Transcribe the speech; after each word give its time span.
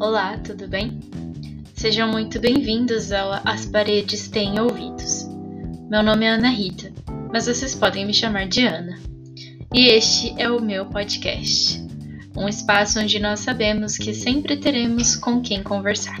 Olá, 0.00 0.38
tudo 0.38 0.66
bem? 0.66 0.98
Sejam 1.74 2.10
muito 2.10 2.40
bem-vindos 2.40 3.12
ao 3.12 3.34
As 3.46 3.66
Paredes 3.66 4.28
Têm 4.28 4.58
Ouvidos. 4.58 5.26
Meu 5.90 6.02
nome 6.02 6.24
é 6.24 6.30
Ana 6.30 6.48
Rita, 6.48 6.90
mas 7.30 7.44
vocês 7.44 7.74
podem 7.74 8.06
me 8.06 8.14
chamar 8.14 8.48
de 8.48 8.64
Ana. 8.64 8.98
E 9.74 9.88
este 9.88 10.34
é 10.40 10.50
o 10.50 10.58
meu 10.58 10.86
podcast, 10.86 11.78
um 12.34 12.48
espaço 12.48 12.98
onde 12.98 13.18
nós 13.18 13.40
sabemos 13.40 13.98
que 13.98 14.14
sempre 14.14 14.56
teremos 14.56 15.16
com 15.16 15.42
quem 15.42 15.62
conversar. 15.62 16.18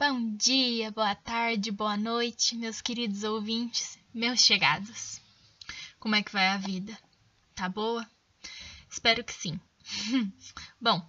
Bom 0.00 0.34
dia, 0.36 0.90
boa 0.90 1.14
tarde, 1.14 1.70
boa 1.70 1.96
noite, 1.96 2.56
meus 2.56 2.80
queridos 2.80 3.22
ouvintes, 3.22 4.01
meus 4.12 4.40
chegados. 4.40 5.20
Como 5.98 6.14
é 6.14 6.22
que 6.22 6.32
vai 6.32 6.48
a 6.48 6.56
vida? 6.56 6.96
Tá 7.54 7.68
boa? 7.68 8.08
Espero 8.90 9.24
que 9.24 9.32
sim. 9.32 9.58
Bom, 10.80 11.08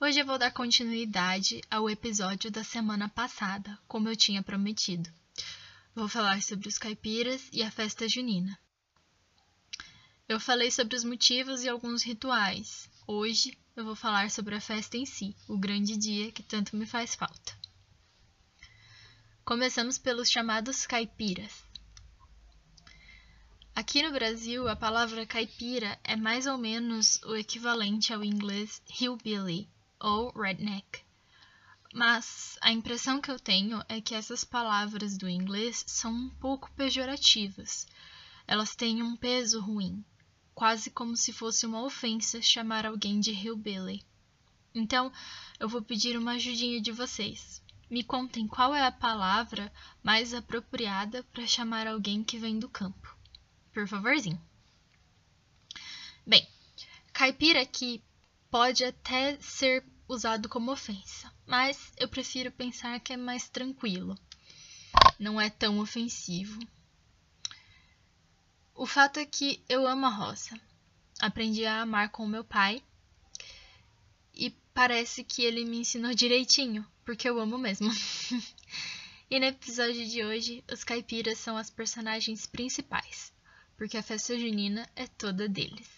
hoje 0.00 0.20
eu 0.20 0.26
vou 0.26 0.38
dar 0.38 0.50
continuidade 0.50 1.60
ao 1.70 1.88
episódio 1.88 2.50
da 2.50 2.64
semana 2.64 3.08
passada, 3.08 3.78
como 3.86 4.08
eu 4.08 4.16
tinha 4.16 4.42
prometido. 4.42 5.08
Vou 5.94 6.08
falar 6.08 6.42
sobre 6.42 6.68
os 6.68 6.78
caipiras 6.78 7.48
e 7.52 7.62
a 7.62 7.70
festa 7.70 8.08
junina. 8.08 8.58
Eu 10.28 10.40
falei 10.40 10.70
sobre 10.70 10.96
os 10.96 11.04
motivos 11.04 11.62
e 11.62 11.68
alguns 11.68 12.02
rituais. 12.02 12.88
Hoje 13.06 13.58
eu 13.76 13.84
vou 13.84 13.96
falar 13.96 14.30
sobre 14.30 14.54
a 14.54 14.60
festa 14.60 14.96
em 14.96 15.04
si, 15.04 15.34
o 15.48 15.58
grande 15.58 15.96
dia 15.96 16.30
que 16.30 16.42
tanto 16.42 16.76
me 16.76 16.86
faz 16.86 17.14
falta. 17.14 17.58
Começamos 19.44 19.98
pelos 19.98 20.30
chamados 20.30 20.86
caipiras. 20.86 21.69
Aqui 23.90 24.04
no 24.04 24.12
Brasil, 24.12 24.68
a 24.68 24.76
palavra 24.76 25.26
caipira 25.26 25.98
é 26.04 26.14
mais 26.14 26.46
ou 26.46 26.56
menos 26.56 27.20
o 27.24 27.34
equivalente 27.34 28.12
ao 28.12 28.22
inglês 28.22 28.80
hillbilly 28.88 29.68
ou 29.98 30.30
redneck. 30.30 31.00
Mas 31.92 32.56
a 32.60 32.70
impressão 32.70 33.20
que 33.20 33.32
eu 33.32 33.40
tenho 33.40 33.82
é 33.88 34.00
que 34.00 34.14
essas 34.14 34.44
palavras 34.44 35.18
do 35.18 35.28
inglês 35.28 35.82
são 35.88 36.12
um 36.12 36.30
pouco 36.40 36.70
pejorativas. 36.76 37.84
Elas 38.46 38.76
têm 38.76 39.02
um 39.02 39.16
peso 39.16 39.60
ruim, 39.60 40.04
quase 40.54 40.88
como 40.88 41.16
se 41.16 41.32
fosse 41.32 41.66
uma 41.66 41.82
ofensa 41.82 42.40
chamar 42.40 42.86
alguém 42.86 43.18
de 43.18 43.32
hillbilly. 43.32 44.04
Então, 44.72 45.12
eu 45.58 45.68
vou 45.68 45.82
pedir 45.82 46.16
uma 46.16 46.34
ajudinha 46.34 46.80
de 46.80 46.92
vocês. 46.92 47.60
Me 47.90 48.04
contem 48.04 48.46
qual 48.46 48.72
é 48.72 48.86
a 48.86 48.92
palavra 48.92 49.72
mais 50.00 50.32
apropriada 50.32 51.24
para 51.32 51.44
chamar 51.44 51.88
alguém 51.88 52.22
que 52.22 52.38
vem 52.38 52.56
do 52.56 52.68
campo. 52.68 53.18
Por 53.72 53.86
favorzinho. 53.86 54.40
Bem, 56.26 56.46
caipira 57.12 57.62
aqui 57.62 58.02
pode 58.50 58.84
até 58.84 59.38
ser 59.40 59.84
usado 60.08 60.48
como 60.48 60.72
ofensa, 60.72 61.32
mas 61.46 61.92
eu 61.96 62.08
prefiro 62.08 62.50
pensar 62.50 62.98
que 63.00 63.12
é 63.12 63.16
mais 63.16 63.48
tranquilo. 63.48 64.18
Não 65.18 65.40
é 65.40 65.48
tão 65.48 65.78
ofensivo. 65.78 66.58
O 68.74 68.86
fato 68.86 69.18
é 69.20 69.26
que 69.26 69.62
eu 69.68 69.86
amo 69.86 70.06
a 70.06 70.10
roça. 70.10 70.58
Aprendi 71.20 71.66
a 71.66 71.82
amar 71.82 72.10
com 72.10 72.26
meu 72.26 72.42
pai 72.42 72.82
e 74.34 74.50
parece 74.72 75.22
que 75.22 75.42
ele 75.42 75.64
me 75.64 75.78
ensinou 75.78 76.14
direitinho, 76.14 76.86
porque 77.04 77.28
eu 77.28 77.38
amo 77.38 77.58
mesmo. 77.58 77.90
e 79.30 79.38
no 79.38 79.44
episódio 79.44 80.08
de 80.08 80.24
hoje, 80.24 80.64
os 80.72 80.82
caipiras 80.82 81.38
são 81.38 81.56
as 81.56 81.68
personagens 81.68 82.46
principais, 82.46 83.32
porque 83.80 83.96
a 83.96 84.02
festa 84.02 84.38
junina 84.38 84.86
é 84.94 85.06
toda 85.06 85.48
deles. 85.48 85.88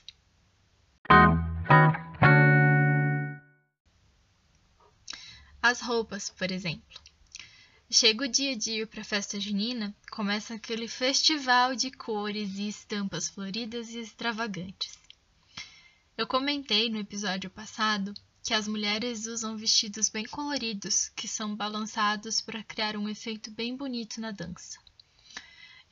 As 5.60 5.80
roupas, 5.80 6.30
por 6.30 6.52
exemplo. 6.52 7.00
Chega 7.90 8.24
o 8.24 8.28
dia 8.28 8.54
de 8.54 8.70
ir 8.70 8.86
para 8.86 9.00
a 9.00 9.04
festa 9.04 9.40
junina, 9.40 9.92
começa 10.12 10.54
aquele 10.54 10.86
festival 10.86 11.74
de 11.74 11.90
cores 11.90 12.56
e 12.56 12.68
estampas 12.68 13.28
floridas 13.28 13.90
e 13.90 13.98
extravagantes. 13.98 14.96
Eu 16.16 16.28
comentei 16.28 16.88
no 16.88 17.00
episódio 17.00 17.50
passado 17.50 18.14
que 18.44 18.54
as 18.54 18.68
mulheres 18.68 19.26
usam 19.26 19.56
vestidos 19.56 20.08
bem 20.08 20.24
coloridos 20.24 21.08
que 21.16 21.26
são 21.26 21.56
balançados 21.56 22.40
para 22.40 22.62
criar 22.62 22.96
um 22.96 23.08
efeito 23.08 23.50
bem 23.50 23.76
bonito 23.76 24.20
na 24.20 24.30
dança. 24.30 24.78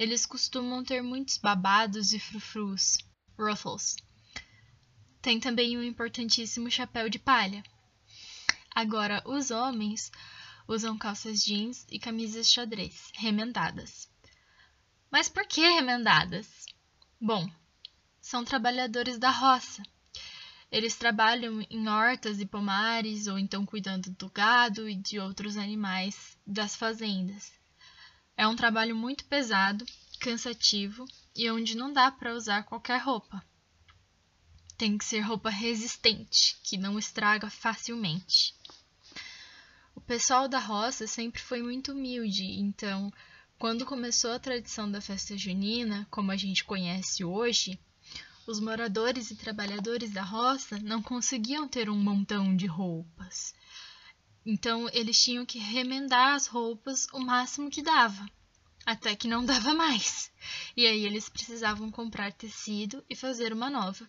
Eles 0.00 0.24
costumam 0.24 0.82
ter 0.82 1.02
muitos 1.02 1.36
babados 1.36 2.14
e 2.14 2.18
frufrus, 2.18 2.96
ruffles. 3.38 3.96
Tem 5.20 5.38
também 5.38 5.76
um 5.76 5.82
importantíssimo 5.82 6.70
chapéu 6.70 7.10
de 7.10 7.18
palha. 7.18 7.62
Agora, 8.74 9.22
os 9.26 9.50
homens 9.50 10.10
usam 10.66 10.96
calças 10.96 11.44
jeans 11.44 11.86
e 11.90 11.98
camisas 11.98 12.50
xadrez, 12.50 13.12
remendadas. 13.14 14.08
Mas 15.10 15.28
por 15.28 15.46
que 15.46 15.60
remendadas? 15.60 16.64
Bom, 17.20 17.46
são 18.22 18.42
trabalhadores 18.42 19.18
da 19.18 19.30
roça 19.30 19.82
eles 20.70 20.94
trabalham 20.94 21.66
em 21.68 21.88
hortas 21.88 22.40
e 22.40 22.46
pomares 22.46 23.26
ou 23.26 23.36
então 23.36 23.66
cuidando 23.66 24.08
do 24.10 24.30
gado 24.30 24.88
e 24.88 24.94
de 24.94 25.18
outros 25.18 25.56
animais 25.56 26.38
das 26.46 26.76
fazendas. 26.76 27.59
É 28.36 28.46
um 28.46 28.56
trabalho 28.56 28.96
muito 28.96 29.24
pesado, 29.26 29.84
cansativo 30.20 31.04
e 31.34 31.50
onde 31.50 31.76
não 31.76 31.92
dá 31.92 32.10
para 32.10 32.34
usar 32.34 32.62
qualquer 32.64 33.00
roupa. 33.00 33.44
Tem 34.76 34.96
que 34.96 35.04
ser 35.04 35.20
roupa 35.20 35.50
resistente, 35.50 36.58
que 36.62 36.76
não 36.76 36.98
estraga 36.98 37.50
facilmente. 37.50 38.54
O 39.94 40.00
pessoal 40.00 40.48
da 40.48 40.58
roça 40.58 41.06
sempre 41.06 41.42
foi 41.42 41.62
muito 41.62 41.92
humilde, 41.92 42.44
então, 42.44 43.12
quando 43.58 43.84
começou 43.84 44.32
a 44.32 44.38
tradição 44.38 44.90
da 44.90 45.00
festa 45.00 45.36
junina, 45.36 46.06
como 46.10 46.30
a 46.30 46.36
gente 46.36 46.64
conhece 46.64 47.22
hoje, 47.22 47.78
os 48.46 48.58
moradores 48.58 49.30
e 49.30 49.36
trabalhadores 49.36 50.10
da 50.10 50.22
roça 50.22 50.78
não 50.78 51.02
conseguiam 51.02 51.68
ter 51.68 51.90
um 51.90 51.98
montão 51.98 52.56
de 52.56 52.66
roupas. 52.66 53.54
Então 54.44 54.88
eles 54.92 55.22
tinham 55.22 55.44
que 55.44 55.58
remendar 55.58 56.34
as 56.34 56.46
roupas 56.46 57.06
o 57.12 57.18
máximo 57.18 57.70
que 57.70 57.82
dava, 57.82 58.26
até 58.86 59.14
que 59.14 59.28
não 59.28 59.44
dava 59.46 59.74
mais. 59.74 60.32
E 60.76 60.86
aí 60.86 61.04
eles 61.04 61.28
precisavam 61.28 61.90
comprar 61.90 62.32
tecido 62.32 63.04
e 63.08 63.14
fazer 63.14 63.52
uma 63.52 63.68
nova. 63.68 64.06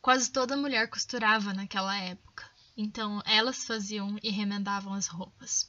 Quase 0.00 0.30
toda 0.30 0.56
mulher 0.56 0.88
costurava 0.88 1.52
naquela 1.52 1.96
época, 1.96 2.48
então 2.76 3.22
elas 3.24 3.64
faziam 3.64 4.18
e 4.22 4.30
remendavam 4.30 4.92
as 4.92 5.06
roupas. 5.06 5.66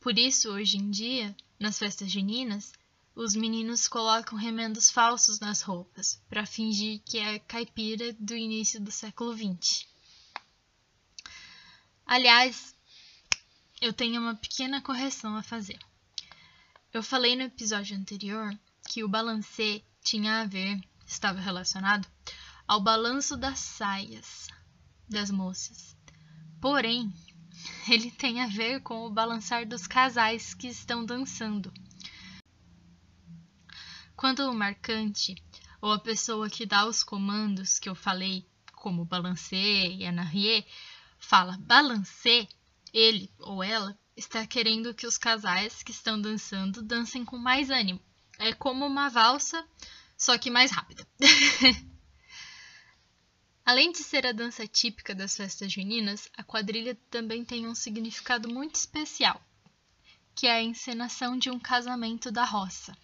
Por 0.00 0.16
isso, 0.16 0.50
hoje 0.52 0.76
em 0.76 0.90
dia, 0.90 1.36
nas 1.58 1.78
festas 1.78 2.10
juninas, 2.10 2.72
os 3.16 3.34
meninos 3.34 3.88
colocam 3.88 4.38
remendos 4.38 4.90
falsos 4.90 5.40
nas 5.40 5.60
roupas 5.60 6.22
para 6.28 6.46
fingir 6.46 7.00
que 7.04 7.18
é 7.18 7.40
caipira 7.40 8.12
do 8.12 8.36
início 8.36 8.80
do 8.80 8.92
século 8.92 9.36
XX. 9.36 9.88
Aliás, 12.08 12.74
eu 13.82 13.92
tenho 13.92 14.18
uma 14.18 14.34
pequena 14.34 14.80
correção 14.80 15.36
a 15.36 15.42
fazer. 15.42 15.78
Eu 16.90 17.02
falei 17.02 17.36
no 17.36 17.42
episódio 17.42 17.94
anterior 17.98 18.58
que 18.88 19.04
o 19.04 19.08
balancê 19.08 19.84
tinha 20.02 20.40
a 20.40 20.46
ver, 20.46 20.80
estava 21.06 21.38
relacionado, 21.38 22.08
ao 22.66 22.80
balanço 22.80 23.36
das 23.36 23.58
saias 23.58 24.48
das 25.06 25.30
moças. 25.30 25.94
Porém, 26.62 27.12
ele 27.86 28.10
tem 28.10 28.40
a 28.40 28.46
ver 28.46 28.80
com 28.80 29.04
o 29.04 29.10
balançar 29.10 29.68
dos 29.68 29.86
casais 29.86 30.54
que 30.54 30.68
estão 30.68 31.04
dançando. 31.04 31.70
Quando 34.16 34.50
o 34.50 34.54
marcante, 34.54 35.34
ou 35.78 35.92
a 35.92 35.98
pessoa 35.98 36.48
que 36.48 36.64
dá 36.64 36.86
os 36.86 37.02
comandos 37.02 37.78
que 37.78 37.86
eu 37.90 37.94
falei, 37.94 38.48
como 38.72 39.04
balancê 39.04 39.88
e 39.92 40.06
anarrier, 40.06 40.64
fala 41.18 41.58
balancê, 41.58 42.48
ele 42.92 43.30
ou 43.38 43.62
ela 43.62 43.98
está 44.16 44.46
querendo 44.46 44.94
que 44.94 45.06
os 45.06 45.16
casais 45.16 45.82
que 45.82 45.92
estão 45.92 46.20
dançando 46.20 46.82
dancem 46.82 47.24
com 47.24 47.38
mais 47.38 47.70
ânimo. 47.70 48.00
É 48.38 48.52
como 48.52 48.86
uma 48.86 49.08
valsa, 49.08 49.66
só 50.16 50.36
que 50.38 50.50
mais 50.50 50.70
rápida. 50.70 51.06
Além 53.64 53.92
de 53.92 53.98
ser 53.98 54.26
a 54.26 54.32
dança 54.32 54.66
típica 54.66 55.14
das 55.14 55.36
festas 55.36 55.70
juninas, 55.70 56.30
a 56.36 56.42
quadrilha 56.42 56.94
também 57.10 57.44
tem 57.44 57.66
um 57.66 57.74
significado 57.74 58.48
muito 58.48 58.76
especial, 58.76 59.40
que 60.34 60.46
é 60.46 60.52
a 60.52 60.62
encenação 60.62 61.36
de 61.36 61.50
um 61.50 61.58
casamento 61.58 62.32
da 62.32 62.44
roça. 62.44 62.96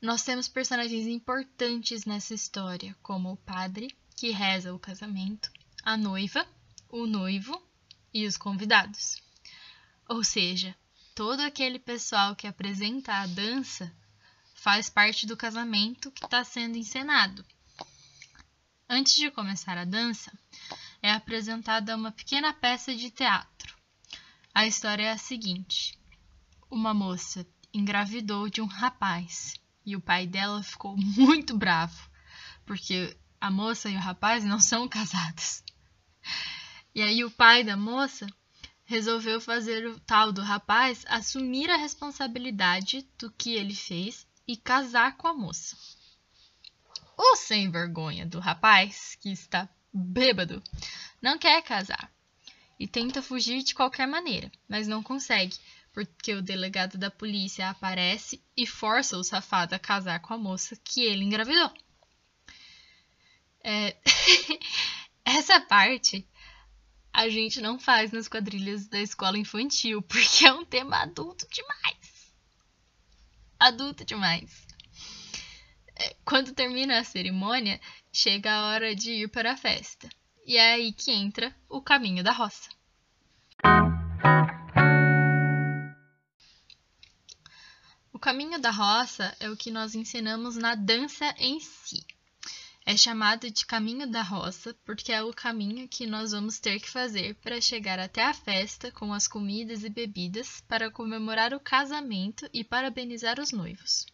Nós 0.00 0.22
temos 0.22 0.46
personagens 0.46 1.06
importantes 1.06 2.04
nessa 2.04 2.34
história, 2.34 2.94
como 3.02 3.32
o 3.32 3.36
padre, 3.38 3.96
que 4.14 4.30
reza 4.30 4.74
o 4.74 4.78
casamento, 4.78 5.50
a 5.86 5.96
noiva, 5.96 6.44
o 6.88 7.06
noivo 7.06 7.64
e 8.12 8.26
os 8.26 8.36
convidados. 8.36 9.22
Ou 10.08 10.24
seja, 10.24 10.74
todo 11.14 11.38
aquele 11.38 11.78
pessoal 11.78 12.34
que 12.34 12.48
apresenta 12.48 13.14
a 13.14 13.26
dança 13.28 13.94
faz 14.52 14.90
parte 14.90 15.28
do 15.28 15.36
casamento 15.36 16.10
que 16.10 16.24
está 16.24 16.42
sendo 16.42 16.76
encenado. 16.76 17.46
Antes 18.88 19.14
de 19.14 19.30
começar 19.30 19.78
a 19.78 19.84
dança, 19.84 20.36
é 21.00 21.12
apresentada 21.12 21.94
uma 21.94 22.10
pequena 22.10 22.52
peça 22.52 22.92
de 22.92 23.08
teatro. 23.08 23.72
A 24.52 24.66
história 24.66 25.04
é 25.04 25.12
a 25.12 25.18
seguinte: 25.18 25.96
uma 26.68 26.92
moça 26.92 27.46
engravidou 27.72 28.48
de 28.48 28.60
um 28.60 28.66
rapaz 28.66 29.54
e 29.84 29.94
o 29.94 30.00
pai 30.00 30.26
dela 30.26 30.64
ficou 30.64 30.96
muito 30.98 31.56
bravo, 31.56 32.10
porque 32.64 33.16
a 33.40 33.52
moça 33.52 33.88
e 33.88 33.94
o 33.94 34.00
rapaz 34.00 34.42
não 34.42 34.58
são 34.58 34.88
casados. 34.88 35.62
E 36.96 37.02
aí 37.02 37.22
o 37.22 37.30
pai 37.30 37.62
da 37.62 37.76
moça 37.76 38.26
resolveu 38.86 39.38
fazer 39.38 39.86
o 39.86 40.00
tal 40.00 40.32
do 40.32 40.40
rapaz 40.40 41.04
assumir 41.06 41.70
a 41.70 41.76
responsabilidade 41.76 43.06
do 43.18 43.30
que 43.30 43.52
ele 43.52 43.74
fez 43.74 44.26
e 44.48 44.56
casar 44.56 45.14
com 45.18 45.28
a 45.28 45.34
moça. 45.34 45.76
O 47.14 47.36
sem 47.36 47.70
vergonha 47.70 48.24
do 48.24 48.40
rapaz, 48.40 49.14
que 49.20 49.30
está 49.30 49.68
bêbado, 49.92 50.62
não 51.20 51.36
quer 51.36 51.62
casar 51.62 52.10
e 52.80 52.88
tenta 52.88 53.20
fugir 53.20 53.62
de 53.62 53.74
qualquer 53.74 54.08
maneira, 54.08 54.50
mas 54.66 54.88
não 54.88 55.02
consegue, 55.02 55.54
porque 55.92 56.32
o 56.32 56.40
delegado 56.40 56.96
da 56.96 57.10
polícia 57.10 57.68
aparece 57.68 58.42
e 58.56 58.66
força 58.66 59.18
o 59.18 59.22
safado 59.22 59.74
a 59.74 59.78
casar 59.78 60.20
com 60.20 60.32
a 60.32 60.38
moça 60.38 60.74
que 60.82 61.02
ele 61.02 61.24
engravidou. 61.24 61.70
É... 63.62 63.94
Essa 65.26 65.60
parte 65.60 66.26
a 67.16 67.30
gente 67.30 67.62
não 67.62 67.78
faz 67.78 68.12
nas 68.12 68.28
quadrilhas 68.28 68.88
da 68.88 69.00
escola 69.00 69.38
infantil, 69.38 70.02
porque 70.04 70.44
é 70.44 70.52
um 70.52 70.66
tema 70.66 70.98
adulto 70.98 71.48
demais. 71.50 72.34
Adulto 73.58 74.04
demais. 74.04 74.66
É, 75.98 76.14
quando 76.26 76.52
termina 76.52 76.98
a 76.98 77.04
cerimônia, 77.04 77.80
chega 78.12 78.52
a 78.52 78.66
hora 78.66 78.94
de 78.94 79.12
ir 79.12 79.28
para 79.28 79.52
a 79.52 79.56
festa. 79.56 80.10
E 80.46 80.58
é 80.58 80.74
aí 80.74 80.92
que 80.92 81.10
entra 81.10 81.56
o 81.70 81.80
caminho 81.80 82.22
da 82.22 82.32
roça. 82.32 82.68
O 88.12 88.18
caminho 88.18 88.60
da 88.60 88.70
roça 88.70 89.34
é 89.40 89.48
o 89.48 89.56
que 89.56 89.70
nós 89.70 89.94
ensinamos 89.94 90.54
na 90.54 90.74
dança 90.74 91.34
em 91.38 91.60
si. 91.60 92.04
É 92.88 92.96
chamado 92.96 93.50
de 93.50 93.66
caminho 93.66 94.08
da 94.08 94.22
roça 94.22 94.72
porque 94.84 95.10
é 95.10 95.20
o 95.20 95.34
caminho 95.34 95.88
que 95.88 96.06
nós 96.06 96.30
vamos 96.30 96.60
ter 96.60 96.78
que 96.78 96.88
fazer 96.88 97.34
para 97.42 97.60
chegar 97.60 97.98
até 97.98 98.22
a 98.22 98.32
festa 98.32 98.92
com 98.92 99.12
as 99.12 99.26
comidas 99.26 99.82
e 99.82 99.88
bebidas 99.88 100.60
para 100.68 100.88
comemorar 100.88 101.52
o 101.52 101.58
casamento 101.58 102.48
e 102.54 102.62
parabenizar 102.62 103.40
os 103.40 103.50
noivos. 103.50 104.06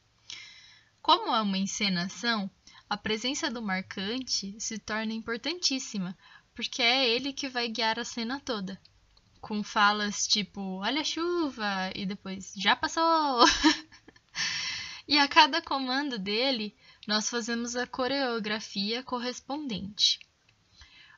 Como 1.02 1.34
é 1.34 1.42
uma 1.42 1.58
encenação, 1.58 2.50
a 2.88 2.96
presença 2.96 3.50
do 3.50 3.60
marcante 3.60 4.56
se 4.58 4.78
torna 4.78 5.12
importantíssima, 5.12 6.16
porque 6.54 6.80
é 6.80 7.06
ele 7.06 7.34
que 7.34 7.50
vai 7.50 7.68
guiar 7.68 7.98
a 7.98 8.04
cena 8.04 8.40
toda. 8.40 8.80
Com 9.38 9.62
falas 9.62 10.26
tipo, 10.26 10.78
olha 10.78 11.02
a 11.02 11.04
chuva, 11.04 11.92
e 11.94 12.06
depois, 12.06 12.54
já 12.56 12.74
passou! 12.74 13.44
e 15.06 15.18
a 15.18 15.28
cada 15.28 15.60
comando 15.60 16.18
dele, 16.18 16.74
nós 17.06 17.28
fazemos 17.28 17.74
a 17.74 17.86
coreografia 17.86 19.02
correspondente. 19.02 20.20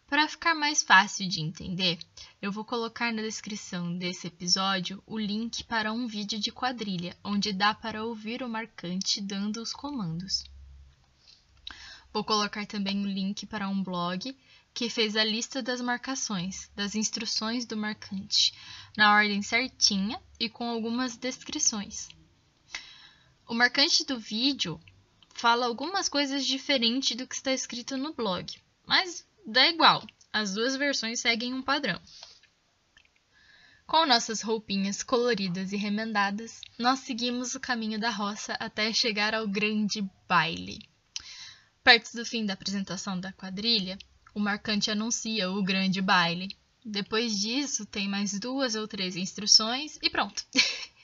Para 0.06 0.28
ficar 0.28 0.54
mais 0.54 0.82
fácil 0.82 1.28
de 1.28 1.40
entender, 1.40 1.98
eu 2.40 2.52
vou 2.52 2.64
colocar 2.64 3.12
na 3.12 3.22
descrição 3.22 3.96
desse 3.96 4.26
episódio 4.26 5.02
o 5.06 5.18
link 5.18 5.64
para 5.64 5.92
um 5.92 6.06
vídeo 6.06 6.38
de 6.38 6.52
quadrilha, 6.52 7.16
onde 7.24 7.52
dá 7.52 7.74
para 7.74 8.04
ouvir 8.04 8.42
o 8.42 8.48
marcante 8.48 9.20
dando 9.20 9.60
os 9.60 9.72
comandos. 9.72 10.44
Vou 12.12 12.22
colocar 12.22 12.64
também 12.66 13.02
o 13.02 13.08
link 13.08 13.44
para 13.46 13.68
um 13.68 13.82
blog 13.82 14.36
que 14.72 14.88
fez 14.88 15.16
a 15.16 15.24
lista 15.24 15.62
das 15.62 15.80
marcações, 15.80 16.70
das 16.74 16.94
instruções 16.94 17.66
do 17.66 17.76
marcante, 17.76 18.54
na 18.96 19.14
ordem 19.14 19.42
certinha 19.42 20.20
e 20.38 20.48
com 20.48 20.68
algumas 20.68 21.16
descrições. 21.16 22.08
O 23.46 23.54
marcante 23.54 24.04
do 24.04 24.18
vídeo 24.18 24.80
fala 25.44 25.66
algumas 25.66 26.08
coisas 26.08 26.46
diferentes 26.46 27.14
do 27.14 27.26
que 27.26 27.34
está 27.34 27.52
escrito 27.52 27.98
no 27.98 28.14
blog, 28.14 28.50
mas 28.86 29.28
dá 29.46 29.68
igual, 29.68 30.02
as 30.32 30.54
duas 30.54 30.74
versões 30.74 31.20
seguem 31.20 31.52
um 31.52 31.60
padrão. 31.60 32.00
Com 33.86 34.06
nossas 34.06 34.40
roupinhas 34.40 35.02
coloridas 35.02 35.70
e 35.70 35.76
remendadas, 35.76 36.62
nós 36.78 37.00
seguimos 37.00 37.54
o 37.54 37.60
caminho 37.60 38.00
da 38.00 38.08
roça 38.08 38.54
até 38.54 38.90
chegar 38.90 39.34
ao 39.34 39.46
grande 39.46 40.02
baile. 40.26 40.78
Perto 41.82 42.16
do 42.16 42.24
fim 42.24 42.46
da 42.46 42.54
apresentação 42.54 43.20
da 43.20 43.30
quadrilha, 43.30 43.98
o 44.34 44.40
marcante 44.40 44.90
anuncia 44.90 45.50
o 45.50 45.62
grande 45.62 46.00
baile. 46.00 46.56
Depois 46.82 47.38
disso, 47.38 47.84
tem 47.84 48.08
mais 48.08 48.40
duas 48.40 48.74
ou 48.76 48.88
três 48.88 49.14
instruções 49.14 49.98
e 50.02 50.08
pronto. 50.08 50.42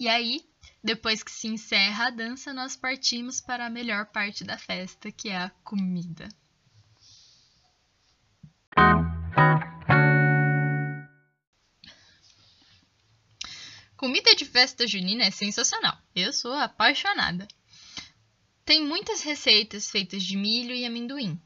E 0.00 0.06
aí, 0.06 0.44
depois 0.88 1.22
que 1.22 1.30
se 1.30 1.46
encerra 1.46 2.06
a 2.06 2.10
dança, 2.10 2.54
nós 2.54 2.74
partimos 2.74 3.42
para 3.42 3.66
a 3.66 3.68
melhor 3.68 4.06
parte 4.06 4.42
da 4.42 4.56
festa, 4.56 5.12
que 5.12 5.28
é 5.28 5.36
a 5.36 5.50
comida. 5.62 6.26
Comida 13.98 14.34
de 14.34 14.46
festa 14.46 14.86
junina 14.86 15.24
é 15.24 15.30
sensacional. 15.30 16.00
Eu 16.14 16.32
sou 16.32 16.54
apaixonada. 16.54 17.46
Tem 18.64 18.82
muitas 18.82 19.20
receitas 19.20 19.90
feitas 19.90 20.22
de 20.22 20.38
milho 20.38 20.74
e 20.74 20.86
amendoim. 20.86 21.38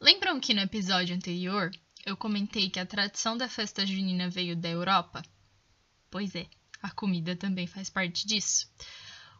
Lembram 0.00 0.40
que 0.40 0.52
no 0.52 0.62
episódio 0.62 1.14
anterior 1.14 1.70
eu 2.04 2.16
comentei 2.16 2.68
que 2.68 2.80
a 2.80 2.86
tradição 2.86 3.36
da 3.36 3.48
festa 3.48 3.86
junina 3.86 4.28
veio 4.28 4.56
da 4.56 4.68
Europa? 4.68 5.22
Pois 6.10 6.34
é 6.34 6.48
a 6.82 6.90
comida 6.90 7.36
também 7.36 7.66
faz 7.66 7.88
parte 7.88 8.26
disso, 8.26 8.68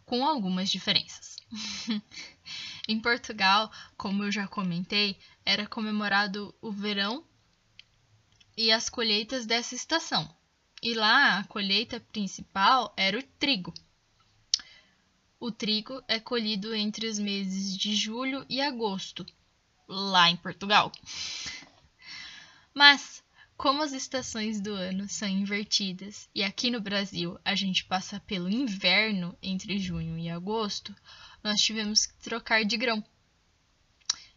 com 0.07 0.25
algumas 0.25 0.71
diferenças. 0.71 1.37
em 2.89 3.01
Portugal, 3.01 3.71
como 3.97 4.25
eu 4.25 4.33
já 4.33 4.47
comentei, 4.47 5.19
era 5.45 5.67
comemorado 5.67 6.55
o 6.61 6.71
verão 6.71 7.25
e 8.57 8.71
as 8.71 8.89
colheitas 8.89 9.45
dessa 9.47 9.75
estação. 9.75 10.33
E 10.83 10.95
lá 10.95 11.39
a 11.39 11.45
colheita 11.45 12.01
principal 12.01 12.93
era 12.97 13.19
o 13.19 13.23
trigo. 13.23 13.73
O 15.39 15.51
trigo 15.51 16.03
é 16.07 16.21
colhido 16.21 16.75
entre 16.75 17.07
os 17.07 17.19
meses 17.19 17.77
de 17.77 17.95
julho 17.95 18.47
e 18.49 18.61
agosto, 18.61 19.27
lá 19.89 20.31
em 20.31 20.37
Portugal. 20.37 20.93
Mas 22.75 23.22
como 23.57 23.83
as 23.83 23.93
estações 23.93 24.61
do 24.61 24.73
ano 24.73 25.09
são 25.09 25.29
invertidas 25.29 26.29
e 26.35 26.43
aqui 26.43 26.71
no 26.71 26.81
Brasil 26.81 27.39
a 27.45 27.55
gente 27.55 27.85
passa 27.85 28.19
pelo 28.21 28.49
inverno 28.49 29.37
entre 29.43 29.79
junho 29.79 30.19
e 30.19 30.29
agosto, 30.29 30.95
nós 31.43 31.61
tivemos 31.61 32.07
que 32.07 32.15
trocar 32.19 32.65
de 32.65 32.77
grão. 32.77 33.05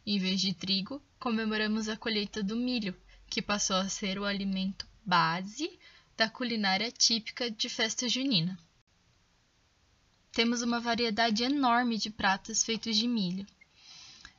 Em 0.06 0.20
vez 0.20 0.40
de 0.40 0.54
trigo, 0.54 1.02
comemoramos 1.20 1.90
a 1.90 1.98
colheita 1.98 2.44
do 2.44 2.56
milho, 2.56 2.96
que 3.28 3.42
passou 3.42 3.78
a 3.78 3.90
ser 3.90 4.20
o 4.20 4.26
alimento 4.26 4.88
base 5.04 5.80
da 6.16 6.30
culinária 6.30 6.92
típica 6.92 7.50
de 7.50 7.68
festa 7.68 8.08
junina. 8.08 8.58
Temos 10.32 10.62
uma 10.62 10.80
variedade 10.80 11.44
enorme 11.44 11.98
de 11.98 12.10
pratos 12.10 12.64
feitos 12.64 12.98
de 12.98 13.08
milho. 13.08 13.46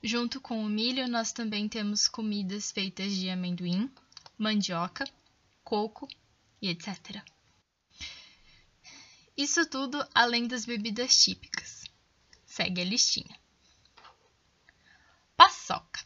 Junto 0.03 0.41
com 0.41 0.63
o 0.63 0.69
milho, 0.69 1.09
nós 1.09 1.33
também 1.33 1.69
temos 1.69 2.07
comidas 2.07 2.71
feitas 2.71 3.13
de 3.15 3.29
amendoim, 3.29 3.91
mandioca, 4.39 5.05
coco 5.65 6.09
e 6.61 6.69
etc. 6.69 7.23
Isso 9.37 9.67
tudo 9.67 10.07
além 10.15 10.47
das 10.47 10.65
bebidas 10.65 11.23
típicas. 11.23 11.85
Segue 12.45 12.81
a 12.81 12.85
listinha. 12.85 13.39
Paçoca. 15.37 16.05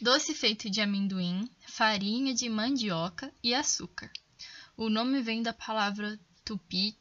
Doce 0.00 0.34
feito 0.34 0.68
de 0.68 0.80
amendoim, 0.80 1.48
farinha 1.66 2.34
de 2.34 2.48
mandioca 2.48 3.32
e 3.42 3.54
açúcar. 3.54 4.10
O 4.76 4.90
nome 4.90 5.22
vem 5.22 5.42
da 5.42 5.52
palavra 5.52 6.18
tupi 6.44 6.98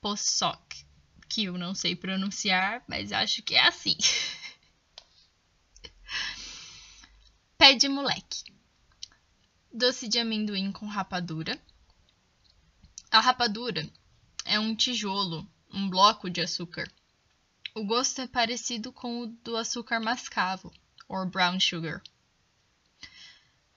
poçoc, 0.00 0.84
que 1.28 1.44
eu 1.44 1.58
não 1.58 1.74
sei 1.74 1.96
pronunciar, 1.96 2.84
mas 2.86 3.12
acho 3.12 3.42
que 3.42 3.54
é 3.54 3.66
assim. 3.66 3.96
Pé 7.58 7.74
de 7.74 7.88
moleque 7.88 8.55
doce 9.76 10.08
de 10.08 10.18
amendoim 10.18 10.72
com 10.72 10.86
rapadura. 10.86 11.60
A 13.10 13.20
rapadura 13.20 13.86
é 14.46 14.58
um 14.58 14.74
tijolo, 14.74 15.46
um 15.70 15.88
bloco 15.88 16.30
de 16.30 16.40
açúcar. 16.40 16.90
O 17.74 17.84
gosto 17.84 18.22
é 18.22 18.26
parecido 18.26 18.90
com 18.90 19.20
o 19.20 19.26
do 19.26 19.54
açúcar 19.54 20.00
mascavo, 20.00 20.72
ou 21.06 21.26
brown 21.26 21.60
sugar. 21.60 22.02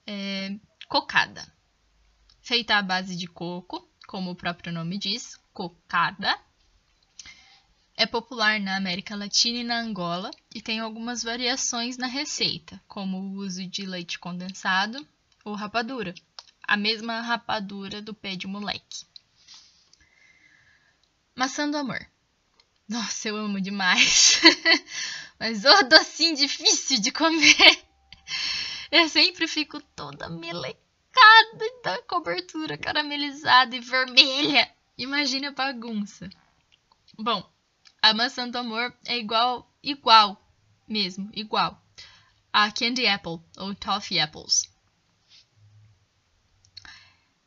É, 0.07 0.57
cocada. 0.87 1.45
Feita 2.41 2.77
à 2.77 2.81
base 2.81 3.15
de 3.17 3.27
coco, 3.27 3.85
como 4.07 4.31
o 4.31 4.35
próprio 4.35 4.71
nome 4.71 4.97
diz, 4.97 5.37
cocada. 5.53 6.39
É 7.93 8.05
popular 8.05 8.57
na 8.61 8.77
América 8.77 9.17
Latina 9.17 9.59
e 9.59 9.63
na 9.65 9.81
Angola 9.81 10.31
e 10.55 10.61
tem 10.61 10.79
algumas 10.79 11.21
variações 11.21 11.97
na 11.97 12.07
receita, 12.07 12.81
como 12.87 13.17
o 13.17 13.31
uso 13.33 13.67
de 13.67 13.85
leite 13.85 14.17
condensado 14.17 15.05
ou 15.49 15.55
rapadura, 15.55 16.13
a 16.63 16.77
mesma 16.77 17.21
rapadura 17.21 18.01
do 18.01 18.13
pé 18.13 18.35
de 18.35 18.47
moleque. 18.47 19.05
Maçã 21.35 21.69
do 21.69 21.77
amor. 21.77 22.05
Nossa, 22.87 23.29
eu 23.29 23.37
amo 23.37 23.59
demais. 23.59 24.41
Mas 25.39 25.63
o 25.63 25.83
docinho 25.83 26.35
difícil 26.35 26.99
de 26.99 27.11
comer. 27.11 27.83
Eu 28.91 29.07
sempre 29.07 29.47
fico 29.47 29.81
toda 29.95 30.29
melecada 30.29 30.79
da 31.83 32.01
cobertura 32.03 32.77
caramelizada 32.77 33.75
e 33.75 33.79
vermelha. 33.79 34.69
Imagina 34.97 35.49
a 35.49 35.53
bagunça. 35.53 36.29
Bom, 37.17 37.47
a 38.01 38.13
maçã 38.13 38.49
do 38.49 38.57
amor 38.57 38.93
é 39.05 39.17
igual, 39.17 39.71
igual 39.81 40.41
mesmo, 40.87 41.29
igual 41.33 41.81
a 42.51 42.71
candy 42.71 43.07
apple 43.07 43.39
ou 43.57 43.75
toffee 43.75 44.19
apples 44.19 44.63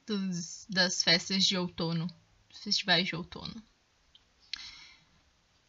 dos, 0.06 0.66
das 0.68 1.02
festas 1.02 1.44
de 1.44 1.56
outono, 1.56 2.06
festivais 2.52 3.06
de 3.06 3.16
outono. 3.16 3.62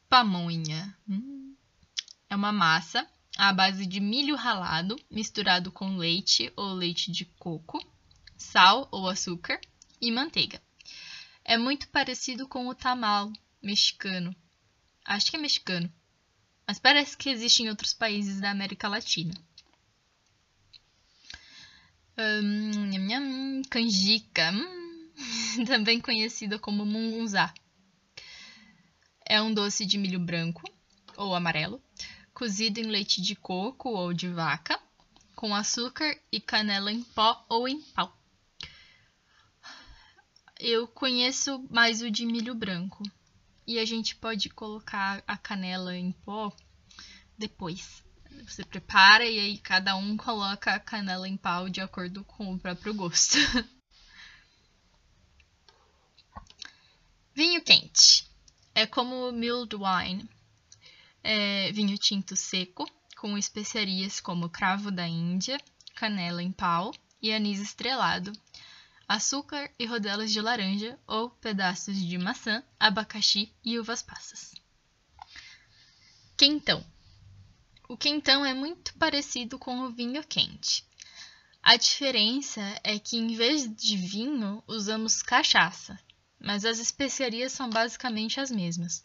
Pamonha 0.09 0.95
hum. 1.09 1.55
é 2.29 2.35
uma 2.35 2.51
massa 2.51 3.07
à 3.37 3.51
base 3.51 3.85
de 3.85 3.99
milho 3.99 4.35
ralado 4.35 4.95
misturado 5.09 5.71
com 5.71 5.97
leite 5.97 6.51
ou 6.55 6.73
leite 6.73 7.11
de 7.11 7.25
coco, 7.25 7.79
sal 8.37 8.87
ou 8.91 9.09
açúcar 9.09 9.59
e 9.99 10.11
manteiga. 10.11 10.61
É 11.43 11.57
muito 11.57 11.89
parecido 11.89 12.47
com 12.47 12.67
o 12.67 12.75
tamal 12.75 13.31
mexicano, 13.61 14.35
Acho 15.05 15.31
que 15.31 15.37
é 15.37 15.39
mexicano. 15.39 15.91
Mas 16.65 16.79
parece 16.79 17.17
que 17.17 17.29
existe 17.29 17.63
em 17.63 17.69
outros 17.69 17.93
países 17.93 18.39
da 18.39 18.51
América 18.51 18.87
Latina. 18.87 19.33
Um, 22.17 23.61
canjica, 23.69 24.51
hum, 24.51 25.65
também 25.65 25.99
conhecida 25.99 26.59
como 26.59 26.85
mungunzá. 26.85 27.53
É 29.25 29.41
um 29.41 29.53
doce 29.53 29.85
de 29.85 29.97
milho 29.97 30.19
branco 30.19 30.61
ou 31.17 31.33
amarelo, 31.33 31.81
cozido 32.33 32.79
em 32.79 32.83
leite 32.83 33.21
de 33.21 33.35
coco 33.35 33.89
ou 33.89 34.13
de 34.13 34.27
vaca, 34.27 34.79
com 35.35 35.55
açúcar 35.55 36.15
e 36.31 36.39
canela 36.39 36.91
em 36.91 37.01
pó 37.01 37.45
ou 37.49 37.67
em 37.67 37.81
pau. 37.81 38.15
Eu 40.59 40.87
conheço 40.87 41.65
mais 41.69 42.01
o 42.01 42.09
de 42.11 42.25
milho 42.25 42.53
branco. 42.53 43.03
E 43.65 43.79
a 43.79 43.85
gente 43.85 44.15
pode 44.15 44.49
colocar 44.49 45.23
a 45.25 45.37
canela 45.37 45.95
em 45.95 46.11
pó 46.11 46.55
depois. 47.37 48.03
Você 48.47 48.63
prepara 48.63 49.25
e 49.25 49.39
aí 49.39 49.57
cada 49.57 49.95
um 49.95 50.15
coloca 50.17 50.73
a 50.73 50.79
canela 50.79 51.27
em 51.27 51.37
pau 51.37 51.69
de 51.69 51.81
acordo 51.81 52.23
com 52.23 52.53
o 52.53 52.59
próprio 52.59 52.93
gosto. 52.93 53.37
vinho 57.33 57.63
quente. 57.63 58.27
É 58.75 58.85
como 58.85 59.31
milled 59.31 59.75
wine. 59.75 60.29
É 61.23 61.71
vinho 61.71 61.97
tinto 61.97 62.35
seco, 62.35 62.89
com 63.17 63.37
especiarias 63.37 64.19
como 64.19 64.49
cravo 64.49 64.91
da 64.91 65.07
Índia, 65.07 65.57
canela 65.95 66.43
em 66.43 66.51
pau 66.51 66.93
e 67.21 67.31
anis 67.31 67.59
estrelado, 67.59 68.33
açúcar 69.07 69.71
e 69.79 69.85
rodelas 69.85 70.31
de 70.31 70.41
laranja 70.41 70.99
ou 71.07 71.29
pedaços 71.29 71.95
de 71.97 72.17
maçã, 72.17 72.61
abacaxi 72.79 73.53
e 73.63 73.79
uvas 73.79 74.01
passas. 74.01 74.53
Quentão. 76.37 76.92
O 77.93 77.97
quentão 77.97 78.43
é 78.43 78.55
muito 78.55 78.91
parecido 78.95 79.59
com 79.59 79.81
o 79.81 79.91
vinho 79.91 80.23
quente. 80.23 80.83
A 81.61 81.75
diferença 81.75 82.59
é 82.83 82.97
que 82.97 83.17
em 83.17 83.35
vez 83.35 83.71
de 83.71 83.95
vinho 83.95 84.63
usamos 84.65 85.21
cachaça, 85.21 85.99
mas 86.39 86.65
as 86.65 86.79
especiarias 86.79 87.51
são 87.51 87.69
basicamente 87.69 88.39
as 88.39 88.49
mesmas. 88.49 89.03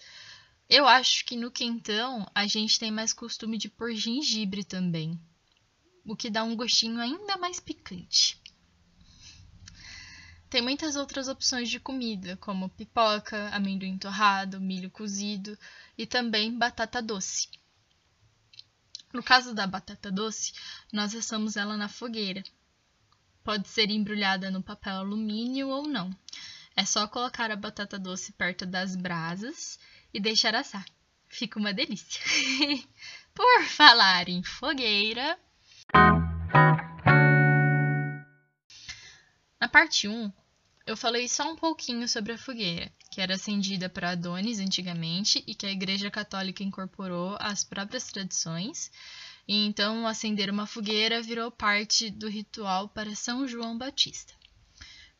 Eu 0.70 0.88
acho 0.88 1.26
que 1.26 1.36
no 1.36 1.50
quentão 1.50 2.26
a 2.34 2.46
gente 2.46 2.78
tem 2.78 2.90
mais 2.90 3.12
costume 3.12 3.58
de 3.58 3.68
pôr 3.68 3.94
gengibre 3.94 4.64
também, 4.64 5.20
o 6.02 6.16
que 6.16 6.30
dá 6.30 6.42
um 6.42 6.56
gostinho 6.56 6.98
ainda 6.98 7.36
mais 7.36 7.60
picante. 7.60 8.40
Tem 10.48 10.62
muitas 10.62 10.96
outras 10.96 11.28
opções 11.28 11.68
de 11.68 11.78
comida, 11.78 12.38
como 12.38 12.70
pipoca, 12.70 13.50
amendoim 13.50 13.98
torrado, 13.98 14.58
milho 14.58 14.90
cozido 14.90 15.58
e 15.98 16.06
também 16.06 16.56
batata 16.56 17.02
doce. 17.02 17.50
No 19.12 19.22
caso 19.22 19.54
da 19.54 19.66
batata 19.66 20.10
doce, 20.10 20.52
nós 20.92 21.14
assamos 21.14 21.56
ela 21.56 21.76
na 21.76 21.88
fogueira. 21.88 22.42
Pode 23.42 23.68
ser 23.68 23.90
embrulhada 23.90 24.50
no 24.50 24.62
papel 24.62 24.96
alumínio 24.96 25.68
ou 25.68 25.88
não. 25.88 26.14
É 26.76 26.84
só 26.84 27.06
colocar 27.08 27.50
a 27.50 27.56
batata 27.56 27.98
doce 27.98 28.32
perto 28.32 28.66
das 28.66 28.94
brasas 28.94 29.78
e 30.12 30.20
deixar 30.20 30.54
assar. 30.54 30.84
Fica 31.28 31.58
uma 31.58 31.72
delícia. 31.72 32.22
Por 33.34 33.64
falar 33.64 34.28
em 34.28 34.42
fogueira, 34.42 35.38
Na 39.60 39.68
parte 39.68 40.06
1, 40.06 40.32
eu 40.88 40.96
falei 40.96 41.28
só 41.28 41.52
um 41.52 41.54
pouquinho 41.54 42.08
sobre 42.08 42.32
a 42.32 42.38
fogueira, 42.38 42.90
que 43.10 43.20
era 43.20 43.34
acendida 43.34 43.90
para 43.90 44.12
Adonis 44.12 44.58
antigamente 44.58 45.44
e 45.46 45.54
que 45.54 45.66
a 45.66 45.70
Igreja 45.70 46.10
Católica 46.10 46.62
incorporou 46.62 47.36
às 47.38 47.62
próprias 47.62 48.04
tradições. 48.04 48.90
E 49.46 49.66
então 49.66 50.06
acender 50.06 50.48
uma 50.48 50.66
fogueira 50.66 51.20
virou 51.20 51.50
parte 51.50 52.08
do 52.08 52.26
ritual 52.26 52.88
para 52.88 53.14
São 53.14 53.46
João 53.46 53.76
Batista. 53.76 54.32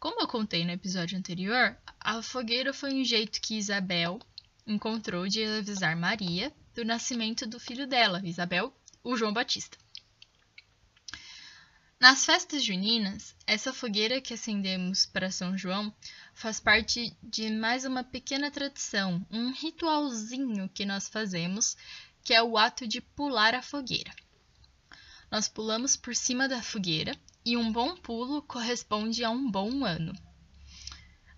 Como 0.00 0.22
eu 0.22 0.26
contei 0.26 0.64
no 0.64 0.70
episódio 0.70 1.18
anterior, 1.18 1.76
a 2.00 2.22
fogueira 2.22 2.72
foi 2.72 2.94
um 2.94 3.04
jeito 3.04 3.38
que 3.38 3.58
Isabel 3.58 4.18
encontrou 4.66 5.28
de 5.28 5.44
avisar 5.44 5.94
Maria 5.94 6.50
do 6.74 6.82
nascimento 6.82 7.46
do 7.46 7.60
filho 7.60 7.86
dela, 7.86 8.22
Isabel, 8.24 8.72
o 9.04 9.14
João 9.18 9.34
Batista. 9.34 9.76
Nas 12.00 12.24
festas 12.24 12.62
juninas, 12.62 13.34
essa 13.44 13.72
fogueira 13.72 14.20
que 14.20 14.32
acendemos 14.32 15.04
para 15.04 15.32
São 15.32 15.58
João 15.58 15.92
faz 16.32 16.60
parte 16.60 17.12
de 17.20 17.50
mais 17.50 17.84
uma 17.84 18.04
pequena 18.04 18.52
tradição, 18.52 19.26
um 19.28 19.50
ritualzinho 19.50 20.68
que 20.68 20.86
nós 20.86 21.08
fazemos, 21.08 21.76
que 22.22 22.32
é 22.32 22.40
o 22.40 22.56
ato 22.56 22.86
de 22.86 23.00
pular 23.00 23.52
a 23.52 23.62
fogueira. 23.62 24.12
Nós 25.28 25.48
pulamos 25.48 25.96
por 25.96 26.14
cima 26.14 26.48
da 26.48 26.62
fogueira 26.62 27.18
e 27.44 27.56
um 27.56 27.72
bom 27.72 27.96
pulo 27.96 28.42
corresponde 28.42 29.24
a 29.24 29.30
um 29.30 29.50
bom 29.50 29.84
ano. 29.84 30.14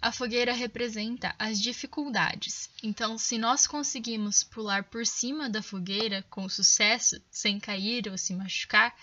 A 0.02 0.12
fogueira 0.12 0.52
representa 0.52 1.34
as 1.38 1.58
dificuldades, 1.58 2.68
então, 2.82 3.16
se 3.16 3.38
nós 3.38 3.66
conseguimos 3.66 4.44
pular 4.44 4.84
por 4.84 5.06
cima 5.06 5.48
da 5.48 5.62
fogueira 5.62 6.22
com 6.28 6.48
sucesso, 6.50 7.18
sem 7.30 7.58
cair 7.58 8.08
ou 8.10 8.18
se 8.18 8.34
machucar, 8.34 8.94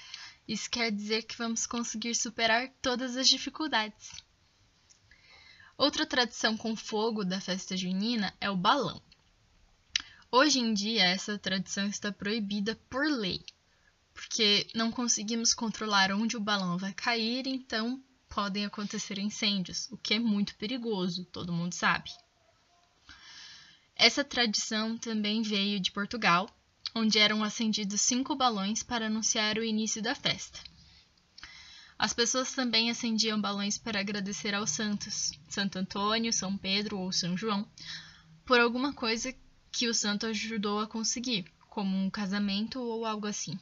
isso 0.47 0.69
quer 0.69 0.91
dizer 0.91 1.23
que 1.23 1.37
vamos 1.37 1.65
conseguir 1.65 2.15
superar 2.15 2.69
todas 2.81 3.17
as 3.17 3.27
dificuldades. 3.27 4.11
Outra 5.77 6.05
tradição 6.05 6.55
com 6.55 6.75
fogo 6.75 7.23
da 7.23 7.41
festa 7.41 7.75
junina 7.75 8.33
é 8.39 8.49
o 8.49 8.55
balão. 8.55 9.01
Hoje 10.31 10.59
em 10.59 10.73
dia, 10.73 11.03
essa 11.03 11.37
tradição 11.37 11.87
está 11.87 12.11
proibida 12.11 12.75
por 12.89 13.05
lei, 13.05 13.43
porque 14.13 14.67
não 14.73 14.91
conseguimos 14.91 15.53
controlar 15.53 16.11
onde 16.11 16.35
o 16.35 16.41
balão 16.41 16.77
vai 16.77 16.93
cair, 16.93 17.45
então 17.45 18.03
podem 18.27 18.65
acontecer 18.65 19.19
incêndios, 19.19 19.89
o 19.91 19.97
que 19.97 20.15
é 20.15 20.19
muito 20.19 20.55
perigoso, 20.55 21.25
todo 21.25 21.53
mundo 21.53 21.73
sabe. 21.73 22.11
Essa 23.95 24.23
tradição 24.23 24.97
também 24.97 25.41
veio 25.41 25.79
de 25.79 25.91
Portugal 25.91 26.49
onde 26.97 27.19
eram 27.19 27.43
acendidos 27.43 28.01
cinco 28.01 28.35
balões 28.35 28.81
para 28.81 29.05
anunciar 29.05 29.57
o 29.57 29.63
início 29.63 30.01
da 30.01 30.15
festa. 30.15 30.59
As 31.97 32.11
pessoas 32.11 32.53
também 32.53 32.89
acendiam 32.89 33.39
balões 33.39 33.77
para 33.77 33.99
agradecer 33.99 34.53
aos 34.53 34.71
santos, 34.71 35.31
Santo 35.47 35.77
Antônio, 35.77 36.33
São 36.33 36.57
Pedro 36.57 36.97
ou 36.99 37.11
São 37.11 37.37
João, 37.37 37.67
por 38.45 38.59
alguma 38.59 38.93
coisa 38.93 39.33
que 39.71 39.87
o 39.87 39.93
santo 39.93 40.25
ajudou 40.25 40.79
a 40.79 40.87
conseguir, 40.87 41.45
como 41.69 41.95
um 41.95 42.09
casamento 42.09 42.79
ou 42.79 43.05
algo 43.05 43.27
assim. 43.27 43.59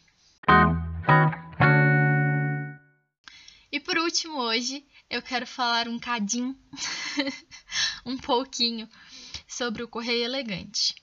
E 3.72 3.80
por 3.80 3.98
último, 3.98 4.38
hoje 4.38 4.86
eu 5.10 5.22
quero 5.22 5.46
falar 5.46 5.89
um 5.89 6.00
cadinho, 6.00 6.58
um 8.06 8.18
pouquinho, 8.18 8.88
sobre 9.48 9.84
o 9.84 9.88
correio 9.88 10.24
elegante. 10.24 10.96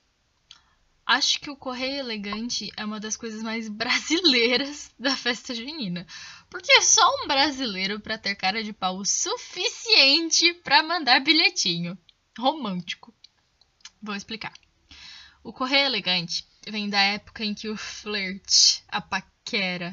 Acho 1.12 1.40
que 1.40 1.50
o 1.50 1.56
correio 1.56 1.98
elegante 1.98 2.72
é 2.74 2.82
uma 2.82 2.98
das 2.98 3.18
coisas 3.18 3.42
mais 3.42 3.68
brasileiras 3.76 4.90
da 4.98 5.14
festa 5.14 5.54
junina. 5.54 6.06
Porque 6.48 6.72
é 6.72 6.80
só 6.80 7.06
um 7.18 7.28
brasileiro 7.28 8.00
para 8.00 8.16
ter 8.16 8.34
cara 8.34 8.64
de 8.64 8.72
pau 8.72 8.96
o 8.96 9.04
suficiente 9.04 10.54
para 10.64 10.82
mandar 10.82 11.20
bilhetinho. 11.20 11.98
romântico. 12.38 13.12
Vou 14.02 14.14
explicar. 14.14 14.54
O 15.44 15.52
correio 15.52 15.84
elegante 15.84 16.46
vem 16.66 16.88
da 16.88 17.02
época 17.02 17.44
em 17.44 17.52
que 17.52 17.68
o 17.68 17.76
flirt, 17.76 18.80
a 18.88 19.02
paquera, 19.02 19.90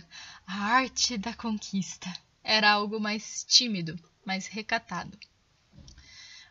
a 0.47 0.53
arte 0.53 1.17
da 1.17 1.33
conquista 1.33 2.09
era 2.41 2.71
algo 2.71 2.97
mais 2.97 3.43
tímido, 3.43 3.99
mais 4.25 4.47
recatado. 4.47 5.19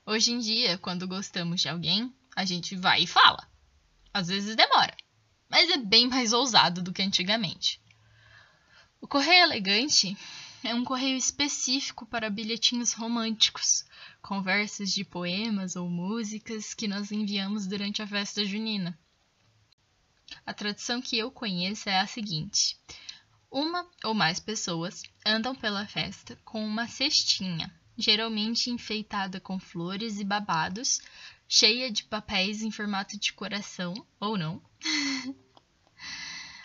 Hoje 0.05 0.31
em 0.31 0.39
dia, 0.39 0.77
quando 0.77 1.09
gostamos 1.09 1.63
de 1.63 1.71
alguém, 1.71 2.13
a 2.37 2.45
gente 2.45 2.77
vai 2.77 3.05
e 3.05 3.07
fala. 3.07 3.49
Às 4.13 4.29
vezes 4.29 4.57
demora, 4.57 4.97
mas 5.49 5.71
é 5.71 5.77
bem 5.77 6.09
mais 6.09 6.33
ousado 6.33 6.83
do 6.83 6.93
que 6.93 7.03
antigamente. 7.03 7.81
O 9.01 9.07
correio 9.07 9.45
elegante 9.45 10.17
é 10.65 10.75
um 10.75 10.85
correio 10.85 11.17
específico 11.17 12.05
para 12.05 12.29
bilhetinhos 12.29 12.93
românticos, 12.93 13.85
conversas 14.21 14.91
de 14.93 15.05
poemas 15.05 15.77
ou 15.77 15.89
músicas 15.89 16.75
que 16.75 16.89
nós 16.89 17.13
enviamos 17.13 17.67
durante 17.67 18.03
a 18.03 18.07
festa 18.07 18.45
junina. 18.45 18.99
A 20.45 20.53
tradição 20.53 21.01
que 21.01 21.17
eu 21.17 21.31
conheço 21.31 21.89
é 21.89 22.01
a 22.01 22.07
seguinte: 22.07 22.77
uma 23.51 23.89
ou 24.05 24.13
mais 24.13 24.41
pessoas 24.41 25.03
andam 25.25 25.55
pela 25.55 25.87
festa 25.87 26.37
com 26.45 26.65
uma 26.67 26.87
cestinha, 26.87 27.73
geralmente 27.97 28.69
enfeitada 28.69 29.41
com 29.41 29.59
flores 29.59 30.19
e 30.19 30.25
babados, 30.25 31.01
cheia 31.49 31.91
de 31.91 32.05
papéis 32.05 32.63
em 32.63 32.71
formato 32.71 33.19
de 33.19 33.33
coração 33.33 33.95
ou 34.21 34.37
não. 34.37 34.63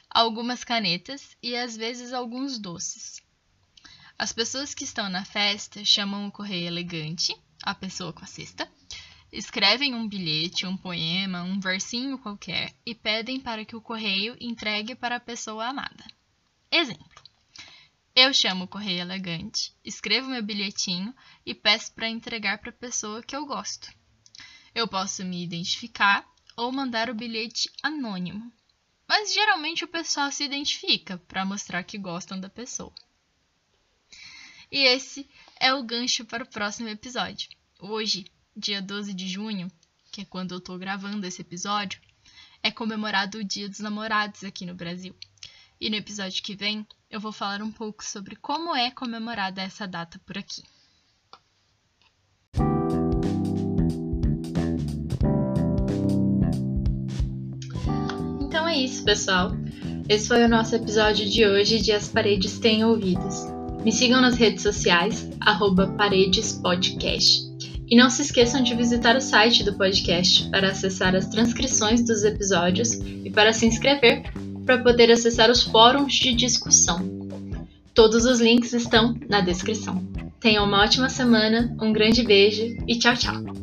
algumas 0.09 0.63
canetas 0.63 1.35
e 1.41 1.55
às 1.55 1.75
vezes 1.75 2.11
alguns 2.11 2.59
doces. 2.59 3.21
As 4.19 4.31
pessoas 4.31 4.75
que 4.75 4.83
estão 4.83 5.09
na 5.09 5.25
festa 5.25 5.83
chamam 5.83 6.27
o 6.27 6.31
correio 6.31 6.67
elegante, 6.67 7.35
a 7.63 7.73
pessoa 7.73 8.13
com 8.13 8.23
a 8.23 8.27
cesta, 8.27 8.69
escrevem 9.31 9.95
um 9.95 10.07
bilhete, 10.07 10.67
um 10.67 10.77
poema, 10.77 11.41
um 11.41 11.59
versinho 11.59 12.19
qualquer 12.19 12.73
e 12.85 12.93
pedem 12.93 13.39
para 13.39 13.65
que 13.65 13.75
o 13.75 13.81
correio 13.81 14.37
entregue 14.39 14.93
para 14.93 15.15
a 15.15 15.19
pessoa 15.19 15.65
amada. 15.65 16.05
Exemplo: 16.71 17.23
eu 18.15 18.31
chamo 18.31 18.65
o 18.65 18.67
correio 18.67 19.01
elegante, 19.01 19.73
escrevo 19.83 20.29
meu 20.29 20.43
bilhetinho 20.43 21.15
e 21.43 21.55
peço 21.55 21.91
para 21.93 22.07
entregar 22.07 22.59
para 22.59 22.69
a 22.69 22.73
pessoa 22.73 23.23
que 23.23 23.35
eu 23.35 23.43
gosto. 23.47 23.91
Eu 24.73 24.87
posso 24.87 25.23
me 25.23 25.43
identificar 25.43 26.25
ou 26.55 26.71
mandar 26.71 27.09
o 27.09 27.15
bilhete 27.15 27.69
anônimo 27.81 28.51
mas 29.07 29.33
geralmente 29.33 29.83
o 29.83 29.87
pessoal 29.87 30.31
se 30.31 30.43
identifica 30.43 31.19
para 31.27 31.45
mostrar 31.45 31.83
que 31.83 31.97
gostam 31.97 32.39
da 32.39 32.49
pessoa. 32.49 32.93
E 34.71 34.79
esse 34.87 35.29
é 35.59 35.73
o 35.73 35.83
gancho 35.83 36.25
para 36.25 36.43
o 36.43 36.47
próximo 36.47 36.89
episódio. 36.89 37.49
Hoje, 37.79 38.25
dia 38.55 38.81
12 38.81 39.13
de 39.13 39.27
junho, 39.27 39.71
que 40.11 40.21
é 40.21 40.25
quando 40.25 40.53
eu 40.53 40.57
estou 40.57 40.79
gravando 40.79 41.27
esse 41.27 41.41
episódio, 41.41 42.01
é 42.63 42.71
comemorado 42.71 43.37
o 43.37 43.43
Dia 43.43 43.69
dos 43.69 43.81
Namorados 43.81 44.43
aqui 44.43 44.65
no 44.65 44.73
Brasil. 44.73 45.15
E 45.79 45.91
no 45.91 45.95
episódio 45.95 46.41
que 46.41 46.55
vem, 46.55 46.87
eu 47.07 47.19
vou 47.19 47.31
falar 47.31 47.61
um 47.61 47.71
pouco 47.71 48.03
sobre 48.03 48.35
como 48.35 48.75
é 48.75 48.89
comemorada 48.89 49.61
essa 49.61 49.87
data 49.87 50.17
por 50.25 50.37
aqui. 50.37 50.63
É 58.73 58.79
isso, 58.79 59.03
pessoal. 59.03 59.55
Esse 60.09 60.27
foi 60.27 60.43
o 60.43 60.49
nosso 60.49 60.75
episódio 60.75 61.29
de 61.29 61.45
hoje 61.45 61.79
de 61.79 61.91
As 61.91 62.07
Paredes 62.07 62.57
Têm 62.57 62.83
Ouvidos. 62.83 63.45
Me 63.85 63.91
sigam 63.91 64.19
nas 64.19 64.35
redes 64.35 64.63
sociais, 64.63 65.29
paredespodcast. 65.95 67.43
E 67.87 67.95
não 67.95 68.09
se 68.09 68.23
esqueçam 68.23 68.63
de 68.63 68.73
visitar 68.73 69.15
o 69.15 69.21
site 69.21 69.63
do 69.63 69.73
podcast 69.75 70.49
para 70.49 70.69
acessar 70.69 71.15
as 71.15 71.27
transcrições 71.27 72.03
dos 72.03 72.23
episódios 72.23 72.93
e 72.93 73.29
para 73.29 73.53
se 73.53 73.67
inscrever 73.67 74.23
para 74.65 74.81
poder 74.81 75.11
acessar 75.11 75.51
os 75.51 75.61
fóruns 75.61 76.13
de 76.15 76.33
discussão. 76.33 76.97
Todos 77.93 78.25
os 78.25 78.39
links 78.39 78.73
estão 78.73 79.13
na 79.29 79.41
descrição. 79.41 80.01
Tenham 80.39 80.65
uma 80.65 80.81
ótima 80.81 81.09
semana, 81.09 81.75
um 81.79 81.93
grande 81.93 82.23
beijo 82.23 82.75
e 82.87 82.97
tchau, 82.97 83.15
tchau! 83.15 83.62